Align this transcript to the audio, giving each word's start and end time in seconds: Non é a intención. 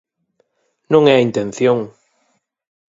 Non 0.91 1.03
é 1.13 1.15
a 1.17 1.25
intención. 1.27 1.79